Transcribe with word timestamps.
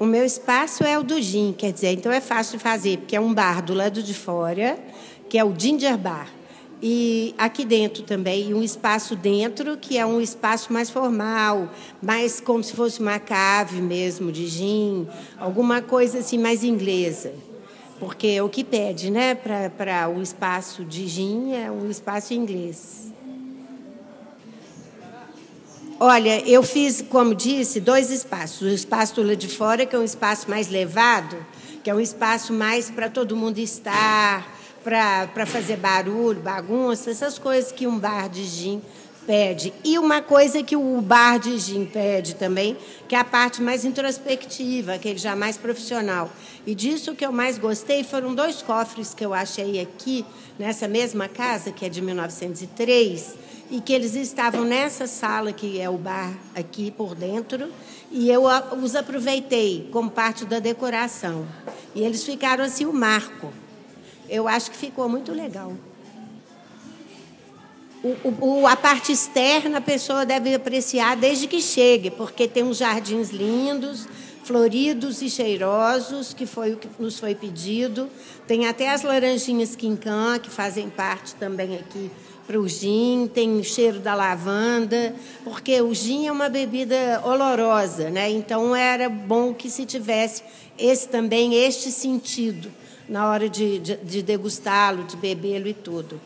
O 0.00 0.06
meu 0.06 0.24
espaço 0.24 0.82
é 0.82 0.98
o 0.98 1.02
do 1.02 1.20
gin, 1.20 1.52
quer 1.52 1.74
dizer, 1.74 1.92
então 1.92 2.10
é 2.10 2.22
fácil 2.22 2.56
de 2.56 2.64
fazer, 2.64 2.96
porque 2.96 3.14
é 3.14 3.20
um 3.20 3.34
bar 3.34 3.60
do 3.60 3.74
lado 3.74 4.02
de 4.02 4.14
fora, 4.14 4.78
que 5.28 5.36
é 5.36 5.44
o 5.44 5.54
Ginger 5.54 5.98
Bar. 5.98 6.26
E 6.82 7.34
aqui 7.36 7.66
dentro 7.66 8.02
também, 8.02 8.54
um 8.54 8.62
espaço 8.62 9.14
dentro, 9.14 9.76
que 9.76 9.98
é 9.98 10.06
um 10.06 10.18
espaço 10.18 10.72
mais 10.72 10.88
formal, 10.88 11.68
mais 12.02 12.40
como 12.40 12.64
se 12.64 12.72
fosse 12.72 12.98
uma 12.98 13.18
cave 13.18 13.82
mesmo 13.82 14.32
de 14.32 14.46
gin, 14.46 15.06
alguma 15.38 15.82
coisa 15.82 16.20
assim 16.20 16.38
mais 16.38 16.64
inglesa. 16.64 17.34
Porque 17.98 18.40
o 18.40 18.48
que 18.48 18.64
pede 18.64 19.10
né, 19.10 19.34
para 19.34 20.08
o 20.08 20.22
espaço 20.22 20.82
de 20.82 21.06
gin 21.06 21.52
é 21.52 21.70
um 21.70 21.90
espaço 21.90 22.32
inglês. 22.32 23.12
Olha, 26.02 26.40
eu 26.48 26.62
fiz, 26.62 27.02
como 27.02 27.34
disse, 27.34 27.78
dois 27.78 28.10
espaços. 28.10 28.62
O 28.62 28.68
espaço 28.68 29.20
lado 29.22 29.36
de 29.36 29.48
fora, 29.48 29.84
que 29.84 29.94
é 29.94 29.98
um 29.98 30.02
espaço 30.02 30.48
mais 30.48 30.70
levado, 30.70 31.36
que 31.84 31.90
é 31.90 31.94
um 31.94 32.00
espaço 32.00 32.54
mais 32.54 32.88
para 32.88 33.10
todo 33.10 33.36
mundo 33.36 33.58
estar, 33.58 34.50
para 34.82 35.44
fazer 35.44 35.76
barulho, 35.76 36.40
bagunça, 36.40 37.10
essas 37.10 37.38
coisas 37.38 37.70
que 37.70 37.86
um 37.86 37.98
bar 37.98 38.30
de 38.30 38.44
gin 38.44 38.80
E 39.84 39.98
uma 39.98 40.20
coisa 40.20 40.62
que 40.62 40.74
o 40.74 41.00
bar 41.00 41.38
de 41.38 41.58
gin 41.58 41.84
pede 41.86 42.34
também, 42.34 42.76
que 43.08 43.14
é 43.14 43.18
a 43.18 43.24
parte 43.24 43.62
mais 43.62 43.84
introspectiva, 43.84 44.94
aquele 44.94 45.18
já 45.18 45.36
mais 45.36 45.56
profissional. 45.56 46.30
E 46.66 46.74
disso 46.74 47.14
que 47.14 47.24
eu 47.24 47.30
mais 47.30 47.56
gostei 47.56 48.02
foram 48.02 48.34
dois 48.34 48.60
cofres 48.60 49.14
que 49.14 49.24
eu 49.24 49.32
achei 49.32 49.80
aqui, 49.80 50.24
nessa 50.58 50.88
mesma 50.88 51.28
casa, 51.28 51.70
que 51.70 51.86
é 51.86 51.88
de 51.88 52.02
1903, 52.02 53.34
e 53.70 53.80
que 53.80 53.92
eles 53.92 54.14
estavam 54.16 54.64
nessa 54.64 55.06
sala, 55.06 55.52
que 55.52 55.80
é 55.80 55.88
o 55.88 55.96
bar 55.96 56.36
aqui 56.54 56.90
por 56.90 57.14
dentro, 57.14 57.72
e 58.10 58.28
eu 58.28 58.42
os 58.82 58.96
aproveitei 58.96 59.88
como 59.92 60.10
parte 60.10 60.44
da 60.44 60.58
decoração. 60.58 61.46
E 61.94 62.02
eles 62.02 62.24
ficaram 62.24 62.64
assim 62.64 62.84
o 62.84 62.92
marco 62.92 63.52
eu 64.30 64.46
acho 64.46 64.70
que 64.70 64.76
ficou 64.76 65.08
muito 65.08 65.32
legal. 65.32 65.72
O, 68.02 68.16
o, 68.40 68.66
a 68.66 68.76
parte 68.76 69.12
externa 69.12 69.78
a 69.78 69.80
pessoa 69.80 70.24
deve 70.24 70.54
apreciar 70.54 71.16
desde 71.16 71.46
que 71.46 71.60
chegue, 71.60 72.10
porque 72.10 72.48
tem 72.48 72.62
uns 72.62 72.78
jardins 72.78 73.28
lindos, 73.28 74.08
floridos 74.42 75.20
e 75.20 75.28
cheirosos, 75.28 76.32
que 76.32 76.46
foi 76.46 76.72
o 76.72 76.76
que 76.78 76.88
nos 76.98 77.18
foi 77.18 77.34
pedido. 77.34 78.08
Tem 78.46 78.66
até 78.66 78.90
as 78.90 79.02
laranjinhas 79.02 79.76
quincã, 79.76 80.38
que 80.38 80.48
fazem 80.48 80.88
parte 80.88 81.34
também 81.34 81.76
aqui 81.76 82.10
para 82.46 82.58
o 82.58 82.66
gin, 82.66 83.30
tem 83.32 83.60
o 83.60 83.62
cheiro 83.62 84.00
da 84.00 84.14
lavanda, 84.14 85.14
porque 85.44 85.80
o 85.82 85.94
gin 85.94 86.26
é 86.26 86.32
uma 86.32 86.48
bebida 86.48 87.20
olorosa, 87.22 88.10
né? 88.10 88.28
Então 88.30 88.74
era 88.74 89.08
bom 89.08 89.54
que 89.54 89.70
se 89.70 89.84
tivesse 89.84 90.42
esse 90.76 91.06
também 91.06 91.54
este 91.54 91.92
sentido 91.92 92.72
na 93.08 93.30
hora 93.30 93.48
de, 93.48 93.78
de, 93.78 93.96
de 93.98 94.22
degustá-lo, 94.22 95.04
de 95.04 95.16
bebê-lo 95.16 95.68
e 95.68 95.74
tudo. 95.74 96.20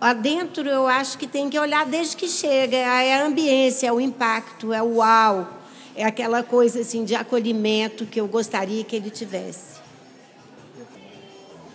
Adentro, 0.00 0.68
eu 0.68 0.86
acho 0.86 1.16
que 1.16 1.26
tem 1.26 1.48
que 1.48 1.58
olhar 1.58 1.86
desde 1.86 2.16
que 2.16 2.28
chega. 2.28 2.76
É 2.76 3.14
a 3.14 3.26
ambiência, 3.26 3.86
é 3.86 3.92
o 3.92 4.00
impacto, 4.00 4.72
é 4.72 4.82
o 4.82 4.96
uau, 4.96 5.48
é 5.94 6.04
aquela 6.04 6.42
coisa 6.42 6.80
assim 6.80 7.04
de 7.04 7.14
acolhimento 7.14 8.04
que 8.06 8.20
eu 8.20 8.26
gostaria 8.26 8.84
que 8.84 8.94
ele 8.94 9.10
tivesse. 9.10 9.85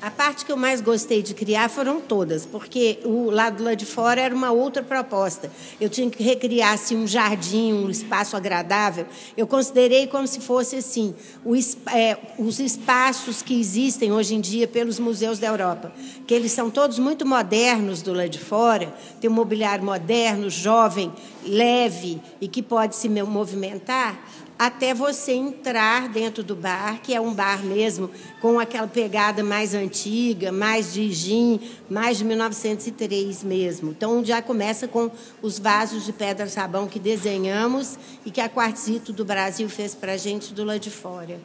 A 0.00 0.12
parte 0.12 0.44
que 0.44 0.52
eu 0.52 0.56
mais 0.56 0.80
gostei 0.80 1.22
de 1.22 1.34
criar 1.34 1.68
foram 1.68 2.00
todas, 2.00 2.46
porque 2.46 3.00
o 3.04 3.30
lado 3.30 3.64
lá 3.64 3.74
de 3.74 3.84
fora 3.84 4.20
era 4.20 4.32
uma 4.32 4.52
outra 4.52 4.80
proposta. 4.80 5.50
Eu 5.80 5.88
tinha 5.88 6.08
que 6.08 6.22
recriar 6.22 6.72
assim, 6.72 6.96
um 6.96 7.06
jardim, 7.06 7.72
um 7.72 7.90
espaço 7.90 8.36
agradável. 8.36 9.06
Eu 9.36 9.44
considerei 9.44 10.06
como 10.06 10.24
se 10.28 10.38
fosse 10.38 10.76
assim 10.76 11.16
o, 11.44 11.56
é, 11.92 12.16
os 12.38 12.60
espaços 12.60 13.42
que 13.42 13.58
existem 13.58 14.12
hoje 14.12 14.36
em 14.36 14.40
dia 14.40 14.68
pelos 14.68 15.00
museus 15.00 15.40
da 15.40 15.48
Europa, 15.48 15.92
que 16.28 16.32
eles 16.32 16.52
são 16.52 16.70
todos 16.70 17.00
muito 17.00 17.26
modernos 17.26 18.00
do 18.00 18.12
lado 18.12 18.28
de 18.28 18.38
fora, 18.38 18.94
tem 19.20 19.28
um 19.28 19.34
mobiliário 19.34 19.84
moderno, 19.84 20.48
jovem, 20.48 21.12
leve 21.44 22.22
e 22.40 22.46
que 22.46 22.62
pode 22.62 22.94
se 22.94 23.08
movimentar 23.08 24.16
até 24.58 24.92
você 24.92 25.32
entrar 25.32 26.08
dentro 26.08 26.42
do 26.42 26.56
bar, 26.56 27.00
que 27.00 27.14
é 27.14 27.20
um 27.20 27.32
bar 27.32 27.62
mesmo 27.62 28.10
com 28.40 28.58
aquela 28.58 28.88
pegada 28.88 29.44
mais 29.44 29.72
antiga, 29.72 30.50
mais 30.50 30.92
de 30.92 31.12
gin, 31.12 31.60
mais 31.88 32.18
de 32.18 32.24
1903 32.24 33.44
mesmo. 33.44 33.90
Então 33.90 34.24
já 34.24 34.42
começa 34.42 34.88
com 34.88 35.10
os 35.40 35.60
vasos 35.60 36.04
de 36.04 36.12
pedra 36.12 36.48
sabão 36.48 36.88
que 36.88 36.98
desenhamos 36.98 37.96
e 38.26 38.30
que 38.32 38.40
a 38.40 38.48
Quartzito 38.48 39.12
do 39.12 39.24
Brasil 39.24 39.68
fez 39.68 39.94
para 39.94 40.14
a 40.14 40.16
gente 40.16 40.52
do 40.52 40.64
lado 40.64 40.80
de 40.80 40.90
fora. 40.90 41.38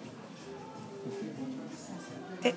É, 2.43 2.53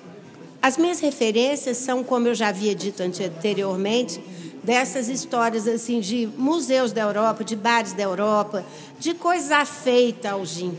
as 0.59 0.75
minhas 0.75 0.99
referências 0.99 1.77
são, 1.77 2.03
como 2.03 2.27
eu 2.27 2.33
já 2.33 2.47
havia 2.47 2.73
dito 2.73 3.03
anteriormente, 3.03 4.19
dessas 4.67 5.07
histórias 5.07 5.65
assim 5.65 6.01
de 6.01 6.27
museus 6.37 6.91
da 6.91 6.99
Europa, 6.99 7.41
de 7.41 7.55
bares 7.55 7.93
da 7.93 8.03
Europa, 8.03 8.65
de 8.99 9.13
coisa 9.13 9.63
feita 9.63 10.31
ao 10.31 10.45
gin. 10.45 10.77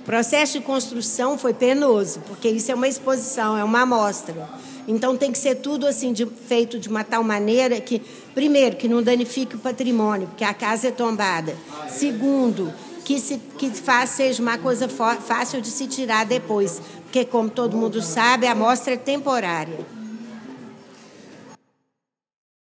O 0.00 0.04
processo 0.04 0.54
de 0.54 0.64
construção 0.64 1.38
foi 1.38 1.54
penoso, 1.54 2.18
porque 2.26 2.48
isso 2.48 2.72
é 2.72 2.74
uma 2.74 2.88
exposição, 2.88 3.56
é 3.56 3.62
uma 3.62 3.82
amostra. 3.82 4.48
Então 4.88 5.16
tem 5.16 5.30
que 5.30 5.38
ser 5.38 5.54
tudo 5.56 5.86
assim 5.86 6.12
de, 6.12 6.26
feito 6.26 6.76
de 6.76 6.88
uma 6.88 7.04
tal 7.04 7.22
maneira 7.22 7.80
que, 7.80 8.02
primeiro, 8.34 8.74
que 8.74 8.88
não 8.88 9.00
danifique 9.00 9.54
o 9.54 9.60
patrimônio, 9.60 10.26
porque 10.26 10.42
a 10.42 10.54
casa 10.54 10.88
é 10.88 10.90
tombada. 10.90 11.56
Segundo, 11.88 12.74
que, 13.04 13.20
se, 13.20 13.40
que 13.56 13.70
faz, 13.70 14.10
seja 14.10 14.42
uma 14.42 14.58
coisa 14.58 14.88
fácil 14.88 15.60
de 15.60 15.68
se 15.68 15.86
tirar 15.86 16.26
depois, 16.26 16.82
porque, 17.04 17.24
como 17.24 17.48
todo 17.48 17.76
mundo 17.76 18.02
sabe, 18.02 18.48
a 18.48 18.52
amostra 18.52 18.94
é 18.94 18.96
temporária. 18.96 19.94